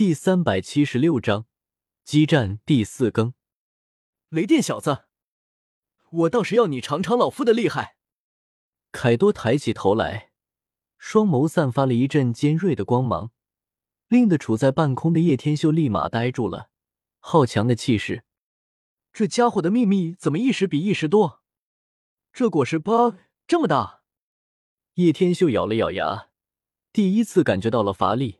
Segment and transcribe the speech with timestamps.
[0.00, 1.44] 第三百七十六章
[2.04, 3.34] 激战第四更。
[4.30, 5.04] 雷电小子，
[6.10, 7.98] 我倒是要你尝尝老夫的厉害！
[8.92, 10.32] 凯多抬起头来，
[10.96, 13.30] 双眸散发了一阵尖锐的光芒，
[14.08, 16.70] 令得处在半空的叶天秀立马呆住了。
[17.18, 18.24] 好强的气势！
[19.12, 21.42] 这家伙的秘密怎么一时比一时多？
[22.32, 24.00] 这果实包这么大？
[24.94, 26.30] 叶天秀咬了咬牙，
[26.90, 28.39] 第一次感觉到了乏力。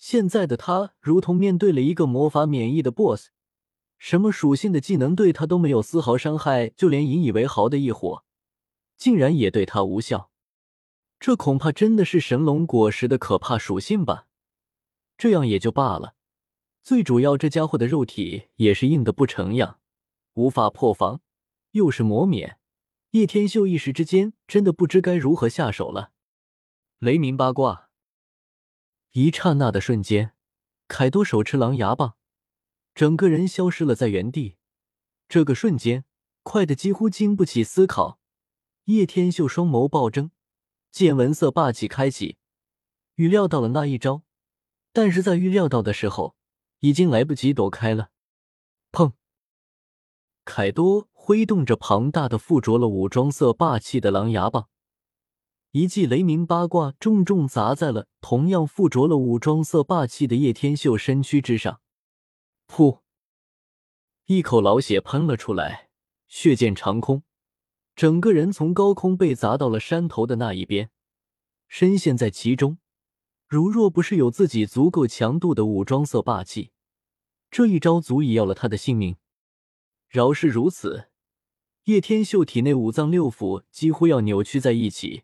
[0.00, 3.28] 现在的他如同面对了一个魔法免疫的 BOSS，
[3.98, 8.24] 什么属性的技能对他都没有丝毫伤害，就连引以为豪的异火，
[8.96, 10.30] 竟然也对他无效。
[11.20, 14.26] 这恐怕真的是神龙果实的可怕属性吧？
[15.18, 16.14] 这样也就罢了，
[16.82, 19.80] 最主要这家伙的肉体也是硬的不成样，
[20.32, 21.20] 无法破防，
[21.72, 22.56] 又是魔免。
[23.10, 26.12] 叶天秀一时之间真的不知该如何下手了。
[27.00, 27.89] 雷鸣八卦。
[29.12, 30.34] 一刹那的瞬间，
[30.86, 32.14] 凯多手持狼牙棒，
[32.94, 34.56] 整个人消失了在原地。
[35.28, 36.04] 这个瞬间
[36.44, 38.20] 快的几乎经不起思考。
[38.84, 40.30] 叶天秀双眸暴睁，
[40.92, 42.38] 见闻色霸气开启，
[43.16, 44.22] 预料到了那一招，
[44.92, 46.36] 但是在预料到的时候，
[46.78, 48.10] 已经来不及躲开了。
[48.92, 49.14] 砰！
[50.44, 54.68] 凯多挥动着庞大的附着了武装色霸气的狼牙棒。
[55.72, 61.80] 一记雷鸣八卦重重砸在了同样附着了武装色霸气的叶天秀身躯之上，
[62.66, 63.02] 噗！
[64.26, 65.90] 一口老血喷了出来，
[66.26, 67.22] 血溅长空，
[67.94, 70.90] 整个人从高空被砸到了山头的那一边，
[71.68, 72.78] 深陷在其中。
[73.46, 76.72] 如若不是有自己足够强度的武装色霸气，
[77.48, 79.14] 这一招足以要了他的性命。
[80.08, 81.10] 饶是如此，
[81.84, 85.22] 叶天秀体内五脏六腑几乎要扭曲在一起。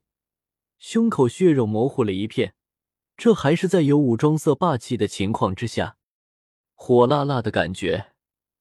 [0.79, 2.55] 胸口血肉模糊了一片，
[3.17, 5.97] 这还是在有武装色霸气的情况之下，
[6.75, 8.13] 火辣辣的感觉，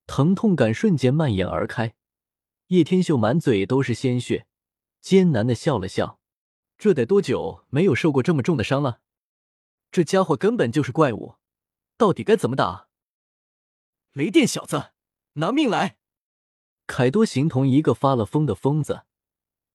[0.08, 1.96] 疼痛感瞬间蔓延而开。
[2.68, 4.48] 叶天秀满嘴都是鲜血，
[5.02, 6.20] 艰难的笑了笑。
[6.78, 9.02] 这得多久没有受过这么重的伤了？
[9.92, 11.36] 这家伙根本就是怪物，
[11.98, 12.88] 到底该怎么打？
[14.14, 14.92] 雷电小子，
[15.34, 15.98] 拿命来！
[16.88, 19.04] 凯多形同一个发了疯的疯子，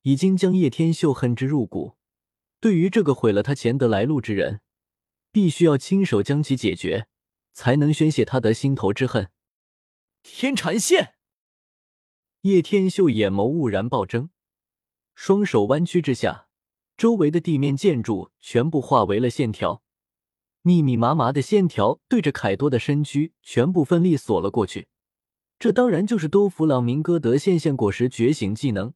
[0.02, 1.96] 已经将叶天秀恨之入骨。
[2.60, 4.60] 对于这个毁了他钱德来路之人，
[5.32, 7.06] 必须要亲手将其解决，
[7.54, 9.30] 才能宣泄他的心头之恨。
[10.22, 11.14] 天禅线，
[12.42, 14.28] 叶天秀眼眸兀然暴睁，
[15.14, 16.48] 双手弯曲之下，
[16.98, 19.82] 周围的地面建筑全部化为了线条，
[20.60, 24.88] 密密麻麻的线条对着凯多的身躯全部奋力锁了过去。
[25.58, 28.92] 这当然就是多弗朗明哥得线线果实觉醒技能。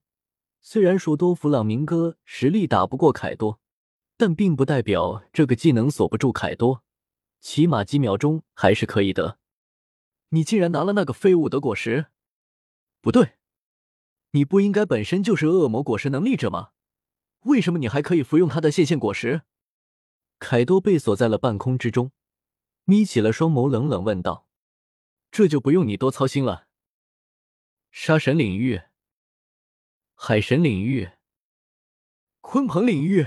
[0.66, 3.60] 虽然说多弗朗明哥实力打不过凯多，
[4.16, 6.82] 但并不代表这个技能锁不住凯多，
[7.38, 9.38] 起码几秒钟还是可以的。
[10.30, 12.06] 你竟然拿了那个废物的果实？
[13.02, 13.34] 不对，
[14.30, 16.70] 你不应该本身就是恶魔果实能力者吗？
[17.40, 19.42] 为什么你还可以服用他的线线果实？
[20.38, 22.10] 凯多被锁在了半空之中，
[22.84, 24.48] 眯起了双眸，冷冷问道
[25.30, 26.68] ：“这就不用你多操心了。”
[27.92, 28.80] 杀神领域。
[30.26, 31.10] 海神领域，
[32.40, 33.26] 鲲鹏领域，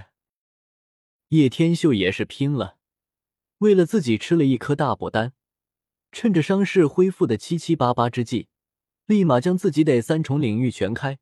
[1.28, 2.80] 叶天秀也是拼了，
[3.60, 5.34] 为了自己吃了一颗大补丹，
[6.12, 8.48] 趁着伤势恢复的七七八八之际，
[9.06, 11.20] 立马将自己得三重领域全开。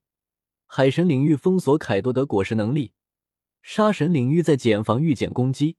[0.66, 2.94] 海神领域封锁凯多的果实能力，
[3.62, 5.76] 杀神领域在减防御减攻击，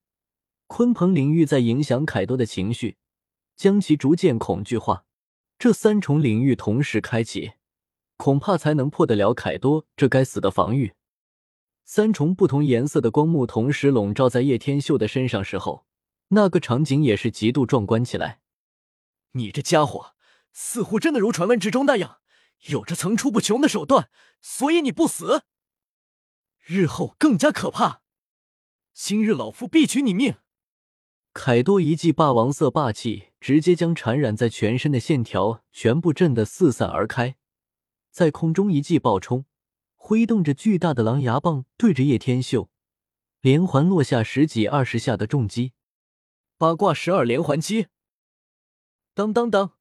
[0.69, 2.99] 鲲鹏领域在影响凯多的情绪，
[3.57, 5.07] 将其逐渐恐惧化。
[5.59, 7.53] 这三重领域同时开启。
[8.17, 10.95] 恐怕才能破得了凯多这该死的防御。
[11.85, 15.87] 三重不同颜色的光幕同时笼罩在叶天秀的身上时候，
[16.29, 18.41] 那个场景也是极度壮观起来。
[19.33, 20.15] 你这家伙
[20.53, 22.19] 似乎真的如传闻之中那样，
[22.69, 24.09] 有着层出不穷的手段，
[24.41, 25.45] 所以你不死，
[26.65, 28.03] 日后更加可怕。
[28.93, 30.37] 今日老夫必取你命！
[31.35, 37.37] 凯多一记霸王色霸气，直接将缠染在全身的线条全部震得四散而开。
[38.17, 39.45] 在空中一记暴冲，
[39.95, 42.71] 挥动着巨大的狼牙棒，对着叶天秀，
[43.43, 45.75] 连环落下十几二十下的重击。
[46.57, 47.89] 八卦十二连环击，
[49.13, 49.73] 当当当！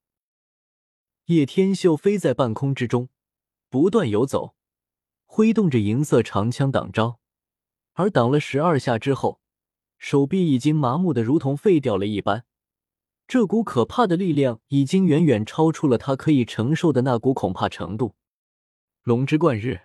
[1.28, 3.08] 叶天秀飞在半空之中，
[3.70, 4.54] 不断游走，
[5.26, 7.22] 挥动着银色长枪挡招。
[7.94, 9.40] 而挡了十二下之后，
[9.98, 12.44] 手臂已经麻木的如同废掉了一般。
[13.30, 18.14] 这股可怕的力量已经远远超出了他可以承受的那股恐怕程度。
[19.06, 19.82] 龙之贯日，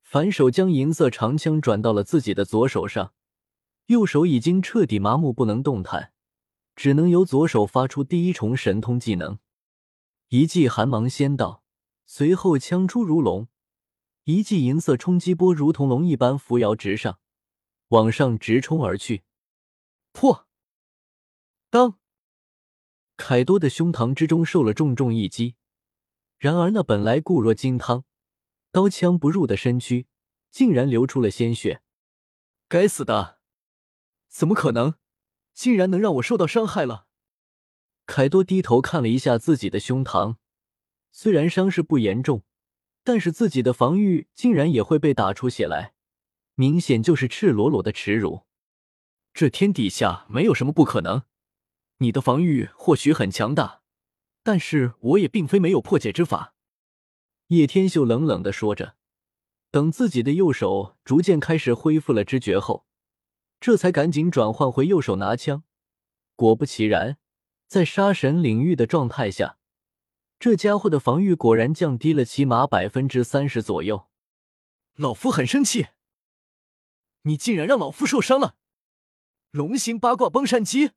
[0.00, 3.12] 反手将银色长枪转到了自己的左手上，
[3.86, 6.12] 右手已经彻底麻木，不能动弹。
[6.76, 9.40] 只能由左手发出第一重神通技能，
[10.28, 11.64] 一记寒芒先到，
[12.04, 13.48] 随后枪出如龙，
[14.22, 17.18] 一记银色冲击波如同龙一般扶摇直上，
[17.88, 19.24] 往上直冲而去。
[20.12, 20.46] 破！
[21.70, 21.98] 当！
[23.16, 25.56] 凯多的胸膛之中受了重重一击，
[26.38, 28.04] 然而那本来固若金汤、
[28.70, 30.06] 刀枪不入的身躯，
[30.50, 31.82] 竟然流出了鲜血。
[32.68, 33.38] 该死的！
[34.28, 34.94] 怎么可能？
[35.54, 37.06] 竟然能让我受到伤害了！
[38.04, 40.36] 凯多低头看了一下自己的胸膛，
[41.10, 42.44] 虽然伤势不严重，
[43.02, 45.94] 但是自己的防御竟然也会被打出血来，
[46.54, 48.42] 明显就是赤裸裸的耻辱。
[49.32, 51.22] 这天底下没有什么不可能。
[51.98, 53.80] 你的防御或许很强大，
[54.46, 56.54] 但是我也并非没有破解之法。
[57.48, 58.94] 叶天秀冷冷的说着，
[59.72, 62.86] 等自己的右手逐渐开始恢复了知觉后。
[63.58, 65.64] 这才赶紧转换回右手拿枪，
[66.36, 67.18] 果不其然，
[67.66, 69.58] 在杀神领域的状态下，
[70.38, 74.06] 这家伙的防御果然降低了起码百分之三十左右。
[74.94, 75.88] 老夫很生气，
[77.22, 78.54] 你竟然让老夫受伤了！
[79.50, 80.92] 龙形八卦崩山击，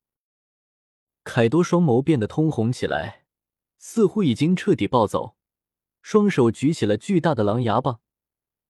[1.23, 3.25] 凯多双眸变得通红起来，
[3.79, 5.35] 似乎已经彻底暴走，
[6.01, 8.01] 双手举起了巨大的狼牙棒，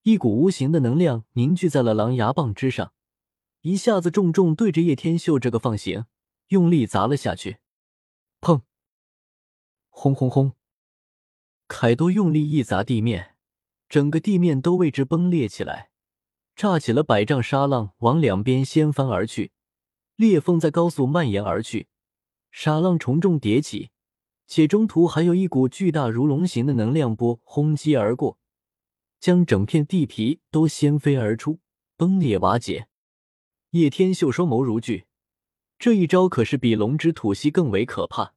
[0.04, 2.94] 一股无形的能量凝聚在了狼牙棒之上。
[3.62, 6.06] 一下子重重对着叶天秀这个放行，
[6.48, 7.58] 用力砸了下去。
[8.40, 8.62] 砰！
[9.90, 10.54] 轰轰轰！
[11.68, 13.36] 凯多用力一砸地面，
[13.90, 15.90] 整个地面都为之崩裂起来，
[16.56, 19.52] 炸起了百丈沙浪，往两边掀翻而去。
[20.16, 21.88] 裂缝在高速蔓延而去，
[22.52, 23.92] 沙浪重重叠起，
[24.51, 28.40] 且中途还有一股巨大如龙形的能量波轰击而过，
[29.19, 31.60] 将整片地皮都掀飞而出，
[31.96, 32.88] 崩裂瓦解。
[33.69, 35.06] 叶天秀双眸如炬，
[35.78, 38.34] 这一招可是比龙之吐息更为可怕，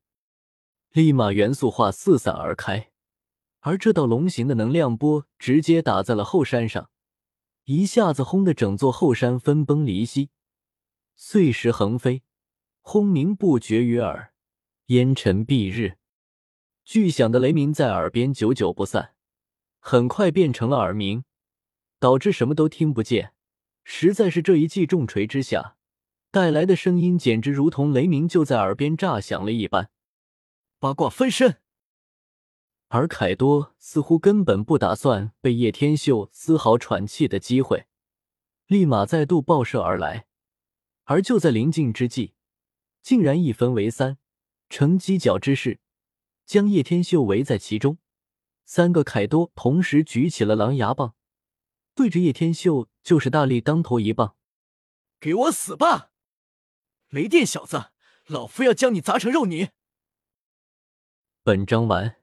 [0.90, 2.90] 立马元素化四散而开，
[3.60, 6.90] 而这道龙形的能量波直接打在了后山上，
[7.64, 10.28] 一下子轰的整座后山分崩离析，
[11.16, 12.22] 碎石横飞，
[12.82, 14.34] 轰鸣不绝于耳，
[14.88, 15.96] 烟尘蔽日，
[16.84, 19.14] 巨响的雷鸣在耳边久久不散，
[19.78, 21.24] 很快变成了耳鸣，
[21.98, 23.32] 导致什么都听不见。
[23.84, 25.76] 实在是这一记重锤之下
[26.30, 29.90] 带来的声音，简直如同雷鸣就在耳边炸响了一般。
[30.78, 31.58] 八卦分身，
[32.88, 37.86] 而凯多似乎根本不打算被叶天秀丝毫喘气的机会，
[38.66, 40.26] 立马再度爆射而来。
[41.04, 42.34] 而就在临近之际，
[43.02, 44.18] 竟然一分为三，
[44.68, 45.80] 成犄角之势，
[46.52, 47.96] 将叶天秀围在其中。
[48.66, 51.14] 三个凯多同时举起了狼牙棒。
[51.94, 54.36] 对着叶天秀就是大力当头一棒，
[55.18, 56.10] 给我死吧，
[57.08, 57.92] 雷电小子，
[58.26, 59.70] 老夫要将你砸成肉泥！
[61.42, 62.21] 本章完。